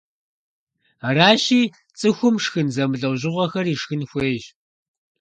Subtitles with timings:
[1.07, 1.61] Аращи,
[1.97, 4.45] цӀыхум шхын зэмылӀэужъыгъуэхэр ишхын хуейщ.